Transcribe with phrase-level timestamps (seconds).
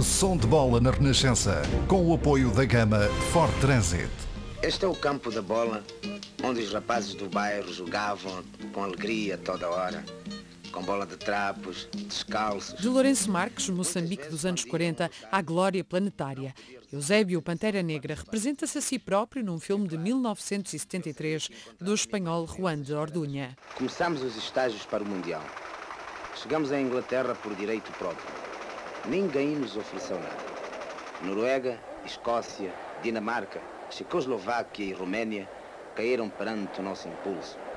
[0.00, 4.08] Som de bola na Renascença, com o apoio da gama Ford Transit.
[4.62, 5.84] Este é o campo da bola,
[6.44, 10.04] onde os rapazes do bairro jogavam com alegria toda hora.
[10.70, 12.78] Com bola de trapos, descalços.
[12.78, 16.54] De Lourenço Marques, Moçambique dos anos 40, à glória planetária.
[16.92, 21.48] Eusébio Pantera Negra representa-se a si próprio num filme de 1973
[21.80, 23.56] do espanhol Juan de Ordunha.
[23.76, 25.42] Começamos os estágios para o Mundial.
[26.40, 28.47] Chegamos à Inglaterra por direito próprio.
[29.04, 30.44] Ninguém nos ofereceu nada.
[31.20, 35.48] Noruega, Escócia, Dinamarca, Checoslováquia e Roménia
[35.94, 37.67] caíram perante o nosso impulso.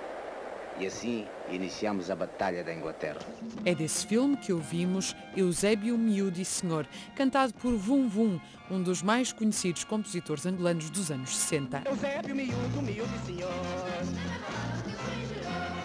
[0.80, 3.20] E assim iniciamos a Batalha da Inglaterra.
[3.66, 8.40] É desse filme que ouvimos Eusébio Miúdo e Senhor, cantado por Vum Vum,
[8.70, 11.84] um dos mais conhecidos compositores angolanos dos anos 60.
[11.86, 13.52] Eusébio Miúdo, Miúdo e Senhor.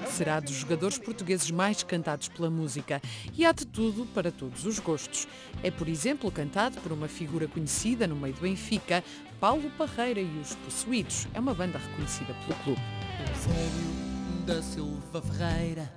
[0.08, 3.02] Será dos jogadores portugueses mais cantados pela música
[3.34, 5.28] e há de tudo para todos os gostos.
[5.62, 9.05] É, por exemplo, cantado por uma figura conhecida no meio do Benfica,
[9.38, 11.28] Paulo Parreira e os Possuídos.
[11.34, 12.80] É uma banda reconhecida pelo clube.
[13.28, 13.95] Eusébio
[14.47, 15.92] da Silva Ferreira,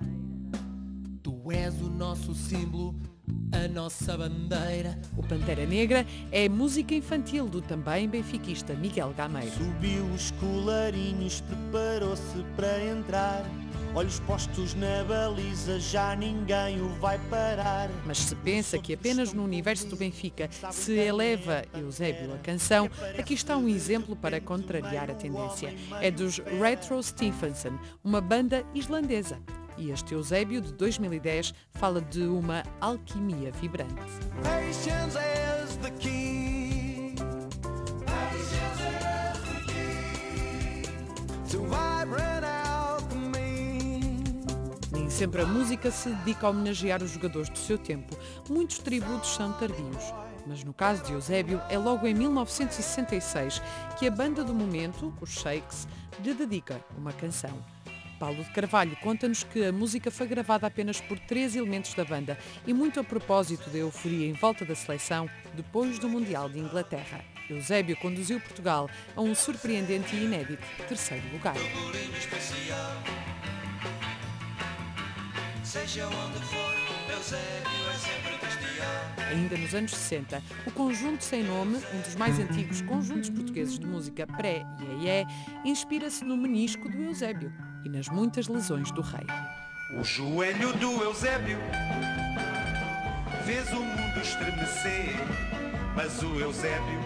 [1.21, 2.95] tu és o nosso símbolo,
[3.51, 4.99] a nossa bandeira.
[5.15, 9.51] O Pantera Negra é música infantil do também benfiquista Miguel Gameiro.
[9.51, 13.45] Subiu os colarinhos, preparou-se para entrar.
[13.95, 17.89] Olhos postos na baliza, já ninguém o vai parar.
[18.05, 23.33] Mas se pensa que apenas no universo do Benfica se eleva Eusébio a canção, aqui
[23.33, 25.73] está um exemplo para contrariar a tendência.
[25.99, 29.39] É dos Retro Stephenson, uma banda islandesa.
[29.77, 33.95] E este Eusébio de 2010 fala de uma alquimia vibrante.
[34.43, 35.79] Patience is
[45.19, 48.17] sempre a música se dedica a homenagear os jogadores do seu tempo.
[48.49, 50.13] Muitos tributos são tardios.
[50.47, 53.61] Mas no caso de Eusébio, é logo em 1966
[53.97, 55.89] que a banda do momento, os Shakes,
[56.23, 57.61] lhe dedica uma canção.
[58.17, 62.37] Paulo de Carvalho conta-nos que a música foi gravada apenas por três elementos da banda
[62.65, 67.25] e muito a propósito da euforia em volta da seleção depois do Mundial de Inglaterra.
[67.49, 71.55] Eusébio conduziu Portugal a um surpreendente e inédito terceiro lugar.
[75.69, 76.73] Seja onde for,
[77.15, 79.29] Eusébio é sempre bestial.
[79.29, 83.85] Ainda nos anos 60, o Conjunto Sem Nome, um dos mais antigos conjuntos portugueses de
[83.85, 85.27] música pré-iê,
[85.63, 87.53] inspira-se no menisco do Eusébio
[87.85, 89.27] e nas muitas lesões do rei.
[89.99, 91.59] O joelho do Eusébio
[93.45, 95.13] fez o mundo estremecer,
[95.95, 96.99] mas o Eusébio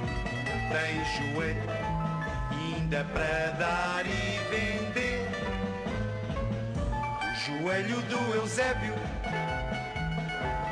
[0.71, 1.69] tem joelho
[2.49, 4.32] ainda para dar e
[7.45, 8.93] joelho do Eusébio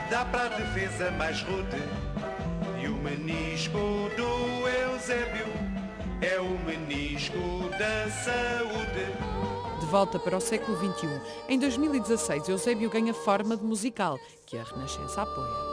[0.10, 1.84] dá para a defesa mais rude
[2.82, 3.78] e o menisco
[4.16, 5.48] do Eusébio
[6.22, 7.38] é o menisco
[7.72, 9.82] da saúde.
[9.82, 11.10] De volta para o século XXI,
[11.50, 15.71] em 2016, Eusébio ganha forma de musical, que a Renascença apoia.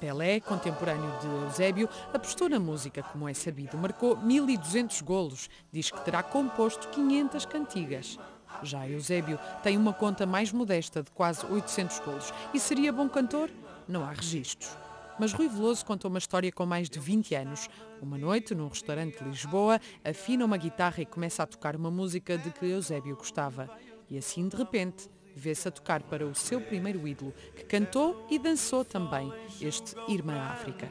[0.00, 3.76] Pelé, contemporâneo de Eusébio, apostou na música, como é sabido.
[3.76, 5.50] Marcou 1.200 golos.
[5.70, 8.18] Diz que terá composto 500 cantigas.
[8.62, 12.32] Já Eusébio tem uma conta mais modesta de quase 800 golos.
[12.54, 13.50] E seria bom cantor?
[13.86, 14.74] Não há registros.
[15.18, 17.68] Mas Rui Veloso conta uma história com mais de 20 anos.
[18.00, 22.38] Uma noite, num restaurante de Lisboa, afina uma guitarra e começa a tocar uma música
[22.38, 23.68] de que Eusébio gostava.
[24.08, 28.38] E assim, de repente, vê-se a tocar para o seu primeiro ídolo, que cantou e
[28.38, 30.88] dançou também, este Irmã África.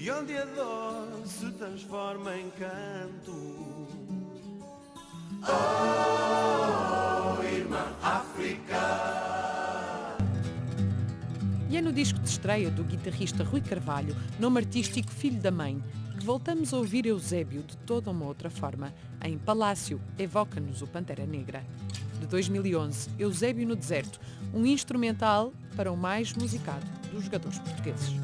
[0.00, 3.74] E onde a dor se transforma em canto.
[11.68, 15.82] E é no disco de estreia do guitarrista Rui Carvalho, nome artístico Filho da Mãe,
[16.16, 18.94] que voltamos a ouvir Eusébio de toda uma outra forma.
[19.22, 21.64] Em Palácio, evoca-nos o Pantera Negra.
[22.24, 24.18] De 2011, Eusébio no Deserto,
[24.54, 28.14] um instrumental para o mais musicado dos jogadores portugueses.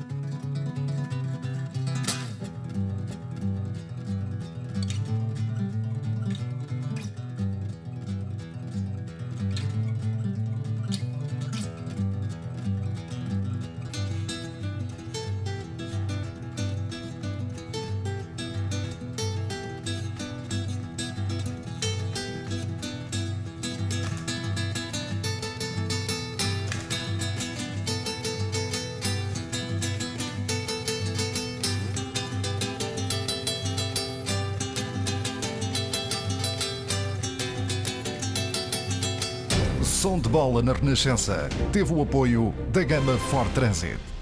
[40.00, 44.19] Som de bola na Renascença teve o apoio da gama Ford Transit.